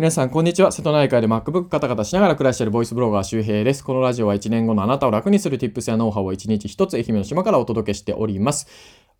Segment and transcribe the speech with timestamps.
[0.00, 0.72] 皆さん、こんにちは。
[0.72, 3.84] 瀬戸内海で MacBook カタカタしながら暮らしているボイスブロガー周平です。
[3.84, 8.66] このラジオは1年後のあなたを楽にする Tips やノウハウを1日1つ愛媛の島からお届けしております。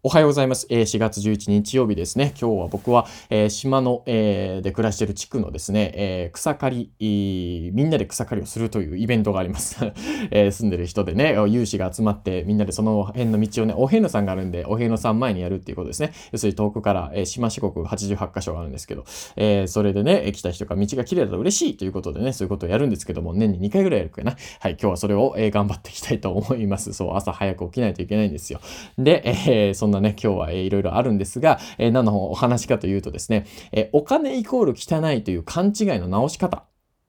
[0.02, 0.66] おはようございます。
[0.70, 2.32] えー、4月11日曜日ですね。
[2.40, 9.76] 今日は僕は、えー、島の、えー、で暮らしている地区のですね、え草刈り、みんなで草刈りをするというイベントがあります。
[10.32, 16.12] え住んでる人でね、有志が集まってみんなでその辺の道をね、お遍路さんがあるんで、お遍路さん前にやるっていうことですね。
[16.32, 19.04] 要するに遠くから、え島四国88カ所があるんですけど、
[19.36, 24.34] えそれでね、来た人が道が綺麗だと嬉しいということでね、そういうことをやるんですけども、年に2回ぐらいやるかな。
[24.60, 26.94] はい、今日はそれを、え頑張っていきたいと思います。
[26.94, 28.62] そう、朝早く起きないといけないんですよ。
[28.96, 36.64] で、えそんなね、今日は、えいろいろあるんですが、えー、何のお話かというとですね、えー、お金イコール汚いという勘違いの直し方っ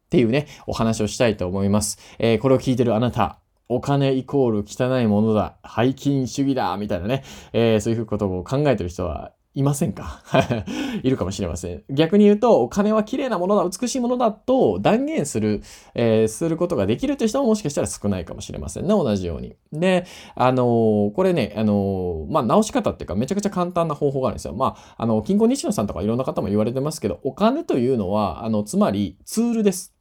[0.10, 1.98] ていうね、お話をしたいと思います。
[2.20, 3.40] えー、これを聞いてるあなた、
[3.70, 10.22] お金イコール汚いものだ、背筋主義だ、みたいなね、えー、そういうことを考えてる人はいませんか？
[11.04, 11.84] いるかもしれません。
[11.90, 15.62] 逆に言うと、お金は綺麗なものだ、美しいものだと断言する、
[15.94, 19.56] えー、することができるという人ももしかしたら少ないかもしれませんね、同じように。
[19.74, 24.54] で、あのー、これね、あのー、まあ、直し方っていうか、めちゃくちゃ簡単な方法があるんですよ。
[24.54, 29.94] まあ、あの、金庫西野さんとかいろんな方も言われてますけど、お金というのは、あの、つまりツールです。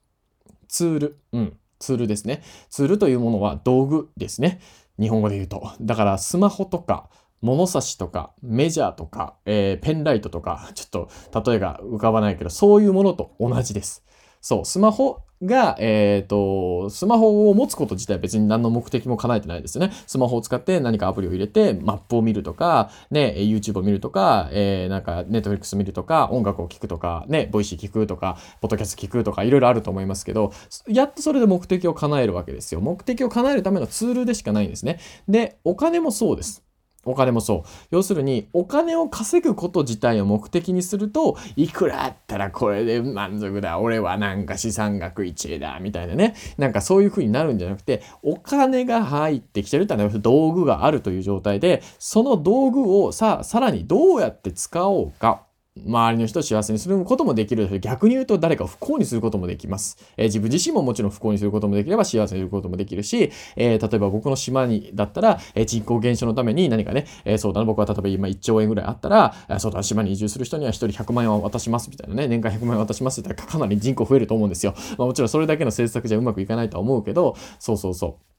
[0.69, 1.19] ツール。
[1.33, 1.57] うん。
[1.81, 2.43] ツールですね。
[2.69, 4.61] ツールというものは道具ですね。
[5.01, 5.73] 日本語で言うと。
[5.81, 7.09] だから、スマホとか、
[7.43, 14.05] 物差しとかメジャーとか、えー、ペンライトとか、 ちょっと例えが浮かばないけど、そういうものと同じです。
[14.41, 19.93] そう、スマホが、えっ、ー、と、スマホを持つこと自体別に何の目的も叶えてないですよね。
[20.07, 30.53] スマホを使って何かアプリを入れて、マップを見るとか、ね、YouTube を見るとか、えー、なんか、Netflix 見るとか、音楽を聴くとか、ね、 Voicy 聞くとか、ポッドキャスト聞くとか、いろいろあると思いますけど、
[30.89, 32.81] やっとそれで目的を叶えるわけですよ。
[32.81, 35.01] 目的を叶えるためのツールでしかないんですね。
[35.29, 36.70] で、お金もそうです。
[37.05, 37.69] お金もそう。
[37.91, 43.79] 要するに、お金を稼ぐこと自体を目的にすると、いくらあったらこれで満足だ。
[43.79, 45.79] 俺はなんか資産額1位だ。
[45.81, 46.35] みたいなね。
[46.59, 55.47] なんかそういう風になるんじゃなくて、お金が入ってきてるってのは道具があるという状態で、その道具をさ、さらにどうやって使おうか。
[55.77, 57.79] 周りの人を幸せにすることもできる。
[57.79, 59.97] 逆に言うと誰かを不幸にすることもできます。
[60.17, 74.75] えー、自分自身ももちろん不幸にすることもできれば幸せにすることもできるし、えー、例えば僕の島にだったら、えー、人口減少のために何かね、えそうだな、僕は例えば今1兆円ぐらいあったら、そうだ、島に移住する人には1人100万円を渡しますみたいなね、年間100万円渡しますって言ったらかなり人口増えると思うんですよ。
[74.99, 78.30] まあ、もちろんそれだけの政策じゃうまくいかないとは思うけど、そうそうそう。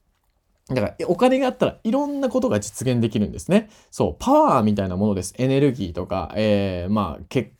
[0.68, 3.68] だから、お金があったらいろんなことが実現できるんですね。
[3.90, 5.34] そう、パワーみたいなものです。
[5.38, 7.52] エネルギーとか、えー、まあ、血、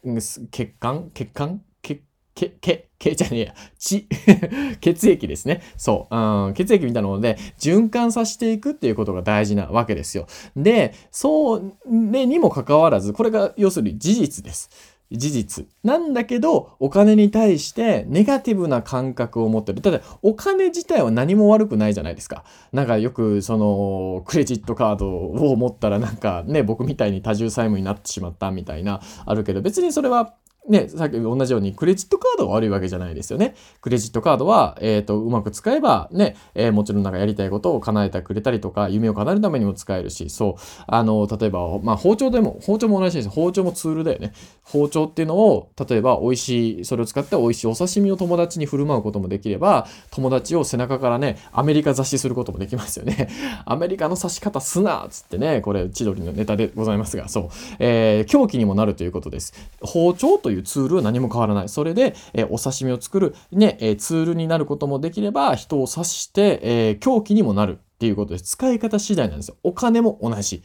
[0.50, 1.10] 血管？
[1.12, 1.62] 血管？
[1.82, 2.02] 血、
[2.34, 4.08] 血、血、血じゃねえや、血、
[4.80, 5.62] 血液ですね。
[5.76, 10.26] そう、うん、血液みたいなもので循環させていくっていうことが大事なわけですよ。
[10.56, 14.70] で、そう、ね、にもかかわらず、これが要するに事実です。
[15.12, 15.66] 事実。
[15.84, 19.80] なんだけど、お金に対してネガティブな感覚を持ってる。
[19.80, 22.44] ただ、お金自体は何も悪くないじゃないですか。
[22.72, 30.34] なんかよく、その、クレジットカードを持ったらなんかね、僕みたいに多重債務になってしまったみたいな、あるけど、別にそれは
[30.68, 33.56] ね、さっき同じようにクレジットカードが悪いわけじゃないですよね。
[33.80, 40.54] クレジットカードは、えっ、ー、と、うまく使えばね、えー、もちろんなんかやりたいことを叶えてくれたりとか、夢を叶えるためにも使えるし、そう、
[40.86, 43.28] あの、例えば、まあ包丁でも、包丁も同じです。
[43.28, 44.32] 包丁もツールだよね。
[44.62, 53.28] 包丁っていうのを、例えば美味しい、それを使って美味しいお刺身を友達に振る舞うこともできれば、友達を背中からね、アメリカ雑誌することもできますよね。
[53.66, 57.48] アメリカの刺し方すなっつってね、これ、千鳥のネタでございますが、そう、
[57.80, 59.52] えー、狂気にもなるということです。
[59.80, 61.68] 包丁というツールは何も変わらない。
[61.68, 68.56] それで、えお刺身を作る、ね、えツールになることもできれば、人を刺して、え狂気にもなるっていうことです。
[68.56, 69.56] 使い方次第なんですよ。
[69.62, 70.62] お金も同じ。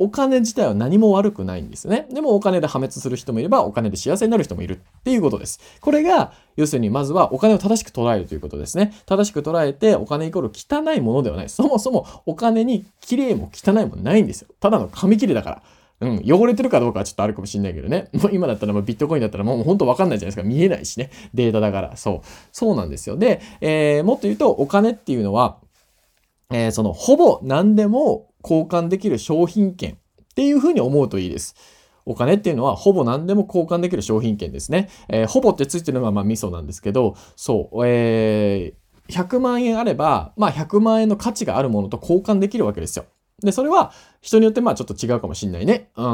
[0.00, 2.06] お金自体は何も悪くないんですね。
[2.12, 5.60] でもお金で破滅する人もいれば、お金で幸せになる人もいるっていうことです。
[5.80, 8.92] これが、要するにまずはお金を正しく捉えるということですね。
[9.06, 11.48] 正しく捉えて、お金イコール汚いものではない。
[11.48, 14.48] そもそもお金に綺麗も汚いもないんですよ。
[14.60, 15.62] ただの紙切れだから。
[16.00, 18.08] うん、汚れてるかどうかはちょっとあるかもしんないけどね。
[18.14, 20.48] もう今だったらビットコインだったらもう本当わかんないじゃないですか。
[20.48, 21.10] 見えないしね。
[21.34, 21.96] データだから。
[21.96, 22.26] そう。
[22.52, 23.16] そうなんですよ。
[23.16, 25.58] で、えー、もっと言うとお金っていうのは、
[26.50, 29.96] えー、そのほぼ何でも交換できる商品券っ
[30.34, 31.56] ていうふうに思うといいです。
[32.06, 34.88] お金っていうのはほぼ何でも交換できる商品券ですね。
[35.08, 43.04] えー、ほぼってついてるのはまあミソなんですけど、そう、えー、100万円あれば、まあ100万円の価値があるものと交換できるわけですよ。
[43.42, 45.90] で、それは、人によってまあちょっと違うかもしんないね。
[45.96, 46.04] うん。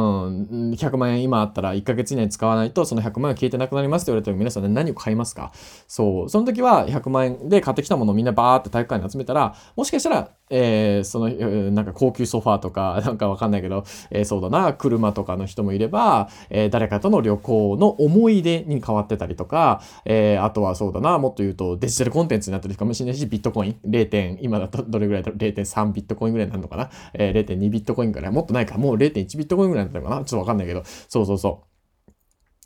[0.76, 5.52] 100万円今あったら1ヶ月以内に使わないとその100万円消えてなくなりますって言われても皆さん何を買いますか？
[5.88, 6.28] そう。
[6.28, 11.28] その時は100万円で買ってきたものをみんなバーって体育館に集めたら、もしかしたら、えー、その、
[11.70, 24.08] なんか高級ソファーとか、 なんかわかんないけど、えー、そうだな、車とかの人もいれば、えー、誰かとの旅行の思い出に変わってたりとか、えー、あとはそうだな、もっと言うとデジタルコンテンツになってるかもしれないし、ビットコイン、0.
[24.08, 30.24] 点、今だとどれぐらいだろう、0.3ビットコインぐらいになるのかな、えー、0.2ビットコインぐら、もっとないか、もう0.1ビットコインぐらいだったのかな？
[30.24, 31.62] ちょっとわかんないけど、そうそうそ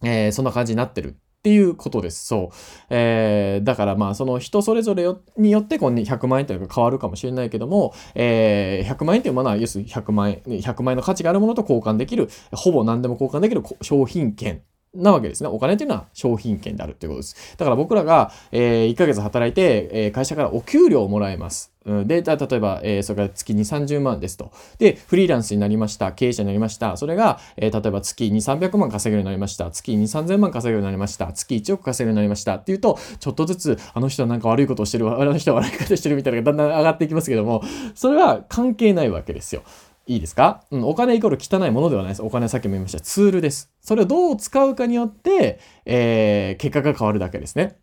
[0.02, 0.06] う。
[0.06, 2.26] えー、そんな感じになってるっていうことです。
[2.26, 2.56] そう。
[2.90, 5.04] えー、だからまあその人それぞれ
[5.36, 14.62] によってこう100万円というか変わるかもしれないけども、えー、100万円というものは要するに100万円、100万円の価値があるものと交換できる、ほぼ何でも交換できる商品券
[14.94, 15.48] なわけですね。
[15.48, 17.56] お金というのは商品券であるということです。
[17.56, 21.72] だから僕らが、えー、1ヶ月働いて、えー、会社からお給料をもらえます。
[21.88, 24.52] うん、で、例えば、えー、それが月2、30万ですと。
[24.78, 26.12] で、フリーランスになりました。
[26.12, 26.96] 経営者になりました。
[26.96, 29.70] それが、えー、例えば月2、300万稼げるようになりました。
[29.70, 31.32] 月2、3000万稼げるようになりました。
[31.32, 32.56] 月1億稼げるようになりました。
[32.56, 37.62] っていうと、ちょっとずつ、あの人はなんか悪いことをしてる、あの人は悪いことをしてるみたいなのがだんだん上がっていきますけども、
[37.94, 39.62] それは関係ないわけですよ。
[40.08, 42.22] いいですか、うん、お金イコール汚いものではないです。
[42.22, 43.00] お金さっきも言いました。
[43.00, 43.70] ツールです。
[43.82, 47.78] それをどう使うかによって、えー、結果が変わるだけですね。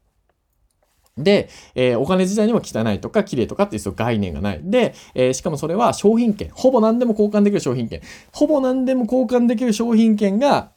[1.18, 4.62] で、えー、お金自体にも汚いとか綺麗とかっていう概念がない。
[4.64, 6.50] で、えー、しかもそれは商品券。
[6.52, 8.02] ほぼ何でも交換できる商品券。
[8.34, 10.72] ほぼ何でも交換できる商品券が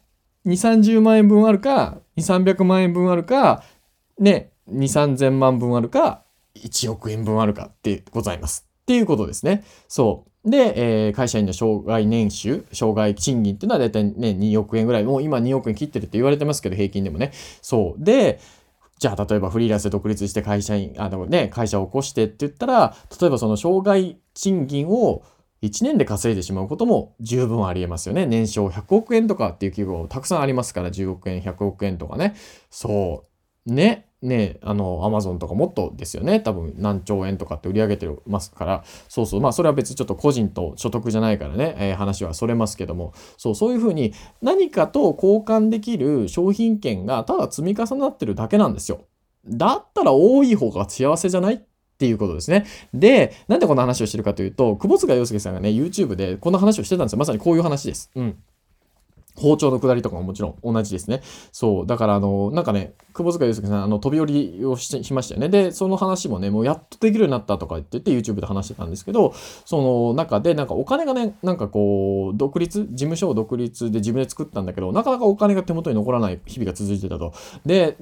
[0.44, 3.64] 2、30万円分あるか、2、300万円分あるか、
[4.18, 6.24] ね、2、3000万分あるか、
[6.56, 8.68] 1億円分あるかってございます。
[8.82, 9.64] っていうことですね。
[9.88, 10.28] そう。
[10.50, 17.32] で、えー、会社員の障害年収、障害賃金っていうのは大体ね、2億円ぐらい、もう今2億円切ってるって言われてますけど、平均でもね。
[17.62, 18.04] そう。
[18.04, 18.40] で、
[18.98, 25.22] じゃあ、例えばフリーランスで独立して会社員、あのね、会社を起こしてって言ったら、例えばその障害賃金を
[25.62, 28.26] 1年で稼いでしまうことも十分ありえますよね。
[28.26, 32.34] 年商100億円とかっていう企業たくさんありますから、10億円、100億円とかね。
[32.70, 33.24] そ
[33.66, 33.72] う。
[33.72, 34.07] ね。
[34.20, 36.40] ね、あの、アマゾンとかもっとですよね。
[36.40, 39.40] 多分何兆円とかって売り上げてますから、そうそう。
[39.40, 44.12] まあ、それは別にちょっと個人と所得じゃないからね、えー、話はそれますけども、そう、そういうふうに
[44.42, 49.02] 何かと交換できる商品券がただ積み重なってるだけなんですよ。
[49.46, 51.60] だったら多い方が幸せじゃないっ
[51.98, 52.66] ていうことですね。
[52.92, 57.18] で、なんでこんな話をしてるかというと、窪塚洋介さんがね、YouTube でこんな話をしてたんですよ。
[57.20, 58.10] まさにこういう話です。
[58.14, 58.36] うん。
[59.38, 61.22] 包丁の下りとかももちろん同じですね。
[61.52, 61.86] そう。
[61.86, 65.48] だから、あの、なんかね、窪塚洋介さん、あの、飛び降りをししましたよね。
[65.48, 69.32] で、その話もね、もうやっとできるようになったとか言ってて、YouTube で話してたんですけど、
[69.64, 77.32] その中で、なんかお金がね、なんかこう、独立、事務所を独立で自分で作ったんだけど、なかなかお金が手元に残らない日々が続いてたと。
[77.64, 77.96] で、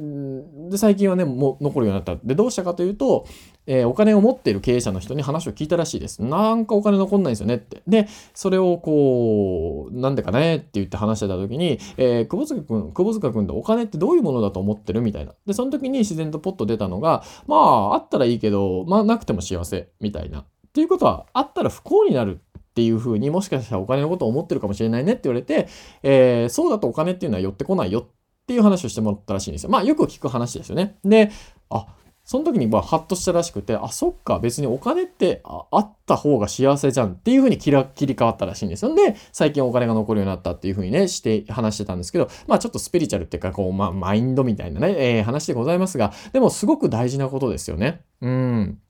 [0.71, 2.21] で最近はね、もう残るようになった。
[2.25, 3.27] で、どうしたかというと、
[3.67, 6.23] えー、お金を持っている経営者の人に話を聞いたらしいです。
[6.23, 7.83] なんかお金残んないんですよねって。
[7.87, 15.35] で、それをこう、なんでかねって言って話してた時に、えー、窪塚くん、窪塚くんってお金ってどういうものだと思ってるみたいな。
[15.47, 20.41] で、その時に自然とポッと出たのが、まあ、あったらいいけど、まあ、なくても幸せみたいな。
[20.41, 25.67] っていうことは、あったら不幸になるっていうふうにもしかしたらお金のことを思ってるかもしれないねって言われて、
[26.03, 28.05] えー、そうだとお金っていうのは寄ってこないよっ
[28.47, 29.71] ていう話をしてもらったらしいんですよ。
[29.71, 30.99] まあよく聞く話ですよね。
[31.03, 31.31] で、
[31.71, 31.87] あ、
[32.27, 38.91] その時にまあハッとしたらしくて、あ、そっか、別にお金ってあった方が幸せじゃんっていう風に切り替わったらしいんですよ。
[38.91, 48.05] んで、最近お金が残るようになったっていう風にね、して話してたんですけど、まあちょっとスピリチュアルっていうか、こう、まあマインドみたいなね、えー、話でございますが、でもすごく大事なことですよね。
[48.21, 48.81] うん。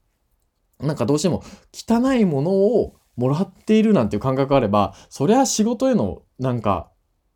[0.80, 1.42] なんかどうしても
[1.74, 6.90] 汚いものをもらっているなんていう感覚があれば、そりゃ仕事へのなんか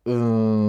[0.05, 0.15] うー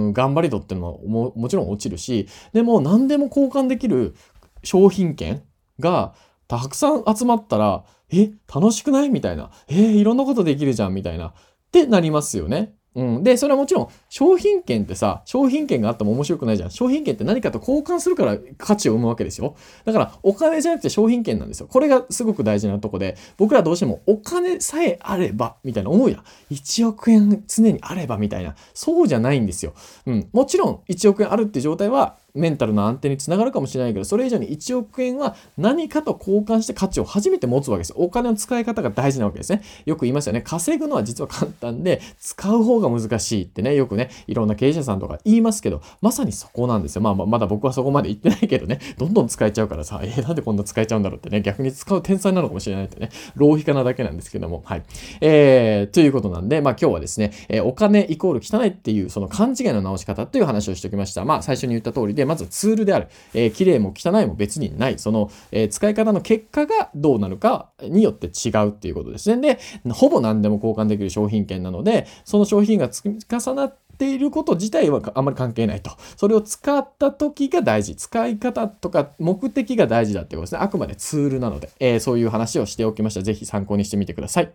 [0.09, 4.15] ん、頑張り度っていうのももちろん落ちるし、でも何でも交換できる
[4.63, 5.43] 商品券
[5.79, 6.13] が
[6.47, 9.09] たくさん集まったら、え、楽しくない？
[9.09, 9.49] みたいな。
[9.67, 10.93] えー、いろんなことできるじゃん？
[10.93, 11.27] みたいな。
[11.29, 11.33] っ
[11.71, 12.75] てなりますよね。
[12.95, 13.23] うん。
[13.23, 16.69] で、それはもちろん、商品券ってさ、商品券があっても面白くないじゃん。
[16.69, 19.55] 商品券って何かと交換するから価値を生むわけですよ。
[19.83, 21.67] だから、お金じゃなくて商品券なんですよ。
[21.67, 26.23] これがすごく大事なとこで、僕らどうしてもお金さえあれば、みたいな思うやん。
[26.51, 28.55] 1億円常にあれば、みたいな。
[28.75, 29.73] そうじゃないんですよ。
[30.05, 30.29] うん。
[30.31, 37.93] もちろん、1億円あるって状態は、メンタルの安定につながるかもしれないけど、それ以上に1億円は何かと交換して価値を初めて持つわけです。
[37.95, 39.61] お金の使い方が大事なわけですね。
[39.85, 40.41] よく言いますよね。
[40.41, 47.01] 稼ぐのは実は簡単で、使う方が難しいってね、よくね、いろんな経営者さんとか言いますけど、まさにそこなんですよ。
[47.01, 54.83] まあ、まだ僕はそこまで言ってないけどね、 どんどん使えちゃうからさ、 えー、なんでこんな使えちゃうんだろうってね、逆に使う天才なのかもしれないってね、浪費家なだけなんですけども、はい。
[55.21, 61.25] えー、ということなんで、まあ今日はですね、え、お金イコール汚いっていう、その勘違いの直し方という話をしておきました。
[61.25, 63.07] まあ最初に言った通りで、で、まずツールである。
[63.33, 64.97] えー、綺麗も汚いも別にない。
[64.97, 69.57] その、えー、使い方の結果がどうなるかによって違うっていうことですね。
[69.85, 75.91] で、ほぼ何でも交換できる商品券なので、その商品が積み重なっていること自体はあんまり関係ないと。
[76.17, 77.95] それを使った時が大事。
[77.95, 80.59] 使い方とか目的が大事だってことですね。
[80.61, 83.21] あくまでツールなので、えー、そういう話をしておきました。
[83.21, 84.51] ぜひ参考にしてみてください。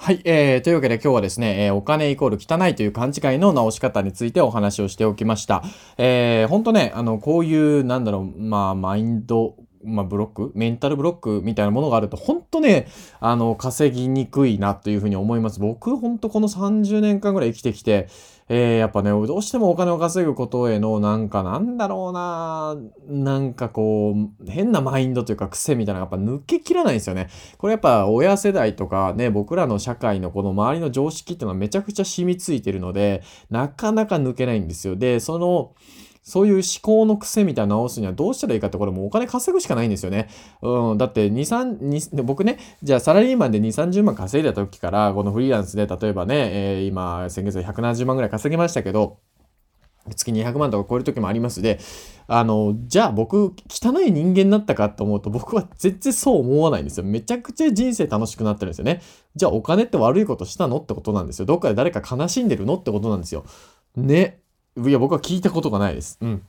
[0.00, 5.64] はい、えー、というわけで今日はですね、えー、お金イコール汚いという勘違いの直し方についてお話をしておきました。
[5.98, 10.52] えー、ほんとね、あの、こういう、なんだろう、まあ、マインド、まあ、ブロック？
[10.54, 11.40] メンタルブロック？
[11.44, 12.88] みたいなものがあると、本当ね、
[13.20, 15.60] あの、稼ぎにくいなというふうに思います。
[15.60, 18.08] 僕、本当この30年間ぐらい生きてきて、
[18.50, 27.28] えー、やっぱね、どうしてもお金を稼ぐことへの、なんかなんだろうな、なんかこう、変なマインドというか癖みたいなのがやっぱ抜けきらないんですよね。
[27.58, 34.96] これやっぱ親世代とかね、僕らの社会のこの周りの常識っていうのはめちゃくちゃ染みついてるので、なかなか抜けないんですよ。
[34.96, 35.74] で、その、
[36.28, 40.28] そういう思考の癖みたいな直すにはどうしたらいいかってこれもお金稼ぐしかないんですよね。
[40.60, 40.98] うん。
[40.98, 49.20] だって2、3、2僕ね、じゃあサラリーマンで2、30万稼いだ時から、このフリーランスで例えばね、えー、今、先月で170万ぐらい稼ぎましたけど、
[50.14, 51.78] 月200万とか超える時もありますで、
[52.26, 57.04] あの、じゃあ僕、汚い人間になったかと思うと僕は全然そう思わないんですよ。
[57.04, 59.00] めちゃくちゃ人生楽しくなってるんですよね。
[59.34, 61.46] じゃあお金って悪いことしたのってことなんですよ。
[61.46, 63.44] どっかで誰か悲しんでるのってことなんですよ。
[63.96, 64.40] ね。
[64.86, 66.18] いや、僕は聞いたことがないです。
[66.20, 66.42] うん。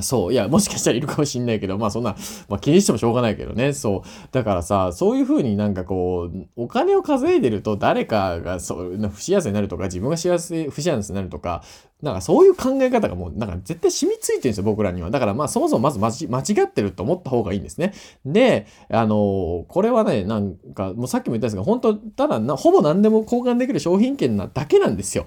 [0.00, 0.32] そう。
[0.32, 2.16] いや、もしかしたらいるかもしんないけど、まあそんな、
[2.48, 3.72] まあ気にしてもしょうがないけどね。
[3.72, 4.28] そう。
[4.30, 11.62] だからさ、そういうふうになんかこう、お金を稼いでると誰かがそう不幸せになるとか、自分が幸せ、不幸せになるとか、
[12.02, 15.10] なんかそういう考え方がもう、なんか絶対染みついてるんですよ、僕らには。
[15.10, 17.94] だからまあそもそもまず間違ってると思った方がいいんですね。
[18.26, 25.24] で、あのこれはね、なんか、もうさっきも言ったんですが、本当ただな、ほぼ何でも交換できる商品券なだけなんですよ。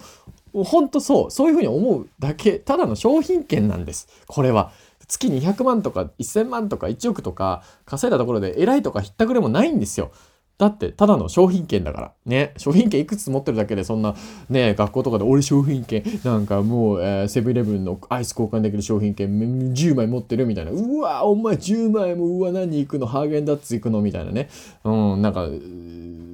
[0.53, 1.31] ほんとそう。
[1.31, 4.07] そういうふうに思うだけ、ただの商品券なんです。
[4.27, 4.71] これは。
[5.07, 10.11] 月200万とか1000万とか1億とか稼いだところで偉いとかひったくれもないんですよ。
[10.59, 12.11] だって、ただの商品券だから。
[12.25, 12.53] ね。
[12.57, 14.13] 商品券いくつ持ってるだけで、そんな、
[14.49, 20.71] ね、学校とかで俺商品券、なんかもう、えー、セブンイレブンのアイス交換できる商品券10枚持ってるみたいな。
[20.71, 23.07] うわ、お前10枚も、うわ、何行くの？
[23.07, 24.01] ハーゲンダッツ行くの？
[24.01, 24.49] みたいなね。
[24.83, 25.47] うん、なんか、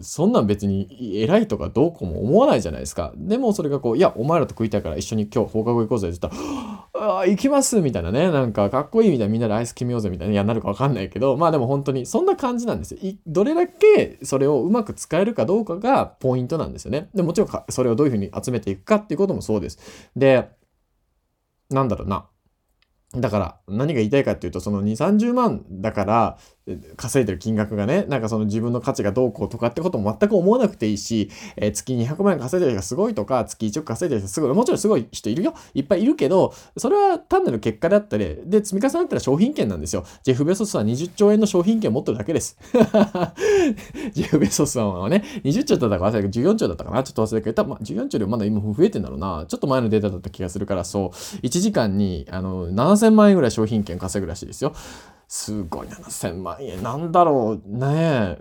[0.05, 3.13] そんなん別に偉いとかどうこうも思わないじゃないですか。
[3.15, 8.31] でもそれがこう、いや、お前らと食いたいから一緒に今日放課後行こうぜって言ったら、ああ、行きますみたいなね。
[8.31, 10.33] なんかかっこいいみたいなみんなでアイス決めようぜみたいな。
[10.33, 12.99] いや、なるかわかんないけど、まあでも本当にそんな感じなんですよ。
[13.27, 17.09] どれだけそれをうまく使えるかどうかがポイントなんですよね。
[17.13, 20.09] で、もちろんそれをどういうふうに集めていくかっていうこともそうです。
[20.15, 20.49] で、
[21.69, 22.27] なんだろうな。
[23.13, 26.37] だから何が言いたいかっていうとその2 3 0万だから
[26.97, 35.53] 稼いでる金額がね、なんかその自分の価値がどうこうとかってことも全く思わなくていいし、えー、月200万円稼いでる人がすごいとか、月1億稼いでる人すごい、もちろんすごい人いるよ。
[35.75, 40.05] いっぱいいるけど、それは単なる結果であったり、で、積み重なったら商品券なんですよ。
[40.23, 42.57] ジェフ・ベソスは20兆円の商品券を持ってるだけです。
[44.13, 49.45] ジェフ・ベソスさんはね、20兆だったか忘れたけど、14兆だったかなちょっと忘れたけど、まあ、14兆よりまだ今増えてんだろうな。
[49.47, 51.09] ちょっと前のデータだった気がするから、そう、
[51.45, 54.73] 1時間にあの7000万円ぐらい商品券稼ぐらしいですよ。
[55.27, 56.83] すごい7000万円。
[56.83, 58.37] なんだろうね。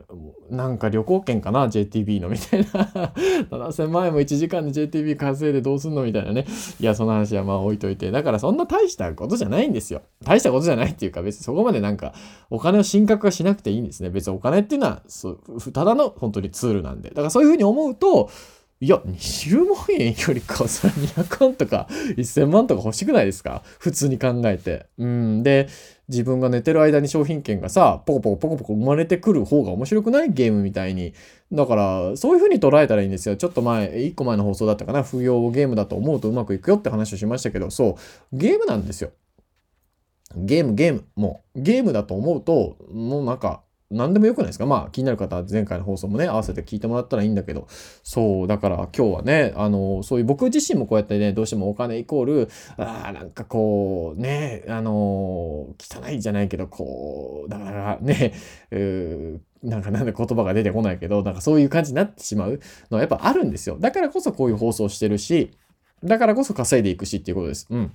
[0.50, 3.12] なんか旅行券かな JTB のみたいな。
[3.50, 6.44] 7000万円も1時間で JTB 稼いでどうすんのみたいなね。
[6.78, 8.10] いやその話はまあ置いといて。
[8.10, 10.02] だからそんな大したことじゃないんですよ。
[10.24, 12.12] 大したことじゃないっていうか別にそこまでなんか
[12.50, 14.10] お金を神格化しなくていいんですね。
[14.10, 15.02] 別にお金っていうのは
[15.72, 17.08] ただの本当にツールなんで。
[17.10, 18.30] だからそういうふうに思うと
[18.80, 21.86] いや、20万円よりか、それ200万とか
[22.18, 23.62] 1000万とか欲しくないですか？
[23.78, 24.86] 普通に考えて。
[24.98, 25.42] うん。
[25.42, 25.68] で、
[26.08, 30.30] 自分が寝てる間に商品券がさ、ポコポコポコポコ生まれてくる方が面白くない？
[30.30, 31.14] ゲームみたいに。
[31.50, 33.36] だから、そういう風に捉えたらいいんですよ。
[33.36, 35.02] ちょっと前、一個前の放送だったかな。
[35.02, 37.96] 不要ゲームだと思うとうまくいくよって話をしましたけど、そ
[38.32, 39.10] う、ゲームなんですよ。
[40.36, 41.04] ゲーム、ゲーム。
[41.16, 43.63] もう、ゲームだと思うと、もうなんか、
[43.94, 44.66] 何でもよくないですか？
[44.66, 47.66] まあ気になる方は前回の放送もね、合わせて聞いてもらったらいいんだけど、
[48.02, 58.34] そう、だから今日はね、あの、そういう僕自身もこうやってね、どうしてもお金イコール、ああ、なんかこう、ね、あの、汚いじゃないけど、こう、だからね、
[58.70, 62.60] うなんかなんで言葉が出てこないけど、なんかそういう感じになってしまう
[62.90, 63.78] のはやっぱあるんですよ。
[63.80, 65.52] だからこそこういう放送してるし、
[66.02, 67.66] だからこそ稼いでいくしっていうことです。
[67.70, 67.92] うん。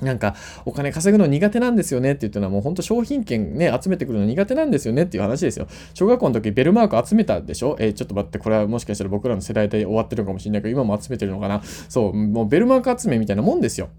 [0.00, 0.34] なんか、
[0.64, 5.68] お金稼ぐの苦手なんですよねって言ったのはもうほんと商品券ね、集めてくるの苦手なんですよねっていう話ですよ。
[5.94, 7.76] 小学校の時ベルマーク集めたでしょ？
[7.78, 13.90] えー、ちょっと待って、これはもしかしたら僕らの世代で終わってるかもしれないけど、今も集めてるのかなそう、もうベルマーク集めみたいなもんですよ。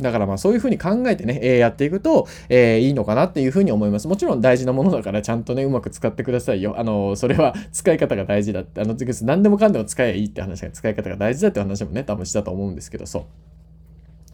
[0.00, 4.08] だからまあそういうふうに考えてね、えー、やっていくと、えー、いいのかなっていうふうに思います。
[4.08, 6.76] もちろん大事なものだからちゃんとね、うまく使ってくださいよ。
[6.78, 13.24] あの、それは使い方が大事だって、あの、何でもかんでも使えばいいって話が使い方が大事だって話もね、多分したと思うんですけど、そう。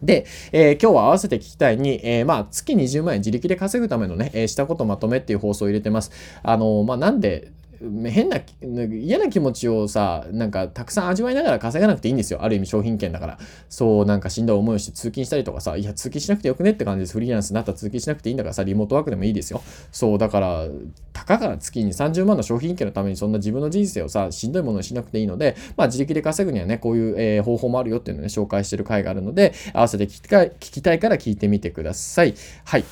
[0.03, 6.11] で、えー、今日は合わせて聞きたいに、えー、まあ、月20万円自力で稼ぐためのね、えー、したことまとめっていう放送を入れてます。
[6.43, 12.43] あのまあ、なんで、変な嫌な気持ちをさなんかたくさん味わいながら稼がなくていいんですよ。
[12.43, 13.39] ある意味商品券だから。
[13.69, 17.13] そうなんかしんどい思いをして通勤したりとかさいや通勤しなくてよくねって感じです。
[17.13, 19.63] フリーランスになったら通勤しなくていいんだからさリモートワークでもいいですよ。
[19.93, 20.67] そうだから
[21.13, 32.35] たかが月に30万の商品券のためにそんな自分の人生をさしんどいものにしなくていいのでまあ自力で稼ぐにはねこういう、えー、方法もあるよっていうのをね紹介してる回があるので合わせて聞きたい聞きたいから聞いてみてください。
[32.65, 32.85] はい。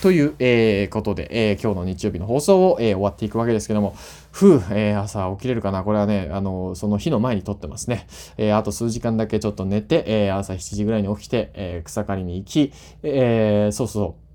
[0.00, 3.94] という、えー、ことで、えー、今日の日曜日の放送を、えー、終わっていくわけですけども、
[4.32, 5.82] ふう、えー、朝起きれるかな？
[5.82, 8.06] これはね、あの、その日の前に撮ってますね。
[8.38, 14.29] えー、あと数時間だけちょっと寝て、えー、朝7時ぐらいに起きて、えー、草刈りに行き、えー、そうそう、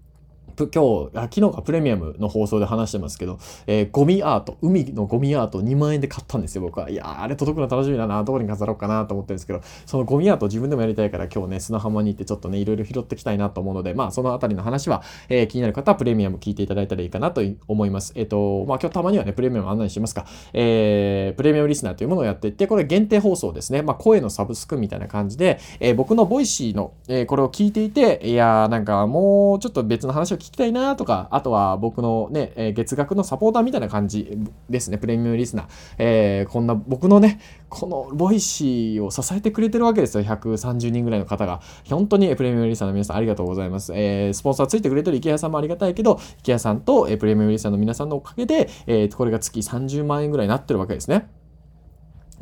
[0.57, 6.89] 今日、昨日かプレミアムの放送で話してますけど、えー、ゴミアート、海のゴミアート2万円で買ったんですよ、僕は。
[6.89, 18.13] いやあれ届くの楽しみだな、どこに飾ろうかなと思ってるんですけど、そのゴミアート自分でもやりたいから今日ね、砂浜に行ってちょっとね、いろいろ拾ってきたいなと思うので、まあそのあたりの話は、えー、気になる方はプレミアム聞いていただいたらいいかなと思います。
[18.15, 23.81] えっ、ー、と、まあ今日たまにはね、プレミアム案内しますか、えー、プレミアムリスナーというものをやっていて、これ限定放送ですね。
[23.81, 34.37] まあ声のサブスクみたいな感じで、えー、僕の Voicy の、えー、これを聞いていて、いやーなんかもうちょっと別の話を聞きたいなとか、あとは僕のね、え月額のサポーターみたいな感じ
[34.69, 35.65] ですね、プレミアムリスナー。
[35.97, 41.61] えー、こんな僕のね、この Voicy を支えてくれてるわけですよ、130人ぐらいの方が。
[41.89, 43.93] 本当にプレミアムリスナーの皆さんありがとうございます。
[43.95, 51.27] えー、スポンサーついてくれてる池谷さんもありがたいけど、池谷さんと、えプレミアムリスナーの皆さんのおかげで、えー、これが月30万円ぐらいになってるわけですね。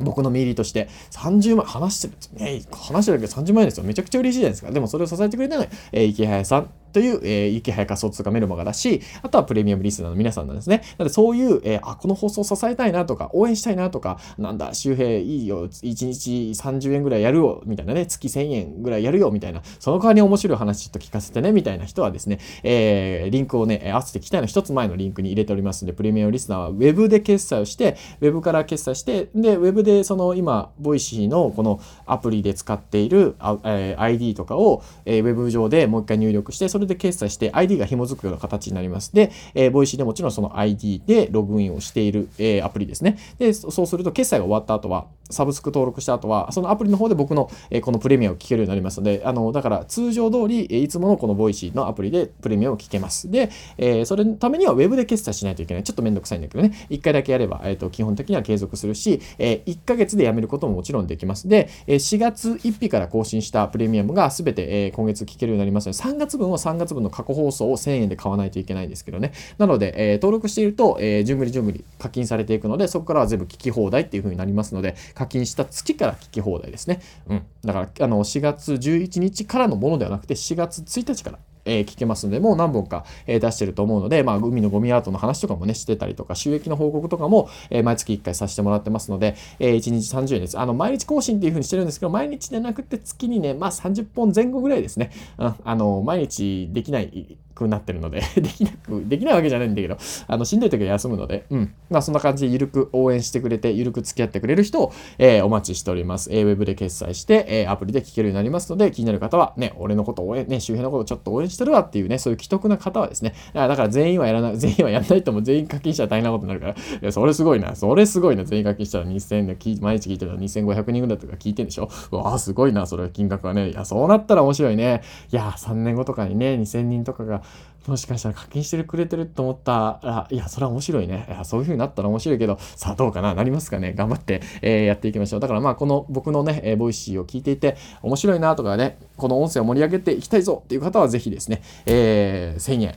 [0.00, 3.84] 僕のミリとして30万、話してる、ね、話してるだけで30万円ですよ。
[3.84, 4.70] めちゃくちゃ嬉しいじゃないですか。
[4.70, 10.82] でもそれを支えてくれたのは、えー、池谷さんという、えー、池早川卒がメルマガだし、あとはプレミアムリスナーの皆さんなんですね。
[10.96, 33.34] なのでそういう、えー、あ、この放送支えたいなとか、応援したいなとか、なんだ、周平いいよ、1日30円ぐらいやるよ、みたいなね、月1000円ぐらいやるよ、みたいな、その代わりに面白い話ちょっと聞かせてね、みたいな人はですね、えー、リンクをね、合わせてきたいの一つ前のリンクに入れておりますので、プレミアムリスナーは Web で決済をして、Web から決済して、で、Web でその今、 Voicy のこのアプリで使っている、
[33.64, 39.14] えー、ID とかを、えー、Web 上でもう一回入力して、それで決済して、ID が紐づくような形になります。
[39.14, 43.18] で、えー、 Voicy でもちろんその ID でログインをしている、えー、アプリですね。
[43.38, 53.30] で、そうすると決済が終わった後は、サブスク登録した後は、そのアプリの方で僕の、え、このプレミアを聞けるようになりますので、あの、だから通常通り、え、いつものこの Voicy のアプリでプレミアを聞けます。
[53.30, 55.82] で、え、それのためには Web で決済しないといけない。
[55.82, 61.48] ちょっとめんどくさいんだけどね、1回だけやれば、えーと、基本的には継続するし、え、1ヶ月でやめることももちろんできます。
[61.48, 69.32] で、え4月1日から更新したプレミアムが全て、え、今月聞けるようになりますので、3月分は3月分の過去放送を1000円で買わないといけないんですけどね。
[69.58, 77.00] なので、え、登録していると、えー、順繰り順繰り課金されていくので、そこからは全部聞き放題っていう風になりますので、課金した月から聞き放題ですね。
[77.28, 77.42] うん。
[77.64, 90.58] だから、あの、4月11日からのものではなくて、4月1日からえー、聞けますので、もう何本か、えー、出してると思うので、まあ、海のゴミアートの話とかもね、してたりとか、収益の報告とかも、えー、毎月1回させてもらってますので、えー、1日30円です。
[90.58, 95.10] あの、毎日更新っていう風にしてるんですけど、毎日じゃなくて月にね、まあ30本前後ぐらいですね。
[95.38, 101.72] うん、あの、毎日できないくなってるので できなく、できないわけじゃないんだけど、あの、しんどい時は休むので、うん。
[101.90, 106.30] まあ、そんな感じでゆるく応援してくれて、ゆるく付き合ってくれる人を、えー、お待ちしております。
[106.32, 121.88] えー、ウェブで決済して、えー、アプリで聞けるようになりますので、気になる方は、ね、俺のこと応援、ね、周辺のことちょっと応援してるわっていうね、そういう既得な方はですね、だから全員はやらない、 全員はやらないとも全員課金したら大変なことになるから、いや、それすごいな、それすごいな、全員課金したら2000、毎日聞いてたら2500人ぐらいとか聞いてんでしょ？
[122.10, 123.70] うわあ、すごいな、それ金額はね。
[123.70, 125.02] いや、そうなったら面白いね。
[125.32, 127.42] いや、3年後とかにね、2000人とかが、
[127.86, 131.28] もしかしたら課金してくれてると思ったら、いや、それは面白いね。
[131.42, 133.34] いそういう風になったら面白いけど、さあどうかな？
[133.34, 133.92] なりますかね？
[133.92, 135.40] 頑張って、えー、やっていきましょう。
[135.40, 142.94] だからまあ、この僕のね、えー、 Voicy を聞いていて、面白いなとかね、この音声を盛り上げていきたいぞっていう方はぜひですね、えー、1000円、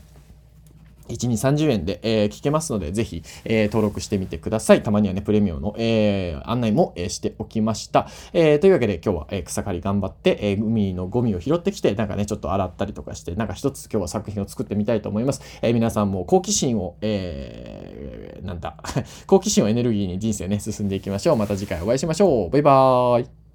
[1.09, 4.83] 1、2、30円で、えー、聞けますので、ぜひ、えー、登録してみてください。
[4.83, 8.07] たまにはね、プレミアムの、えー、案内も、え、しておきました。
[8.33, 15.41] え、というわけで今日は、え、草刈り頑張って、え、海のゴミを拾ってきて、なんかね、ちょっと洗ったりとかして、なんか一つ今日は作品を作ってみたいと思います。
[15.61, 18.77] え、皆さんも好奇心を、えー、なんだ、
[19.27, 21.37] 好奇心をエネルギーに人生ね、進んでいきましょう。
[21.37, 22.49] また次回お会いしましょう。
[22.49, 23.46] バイバーイ。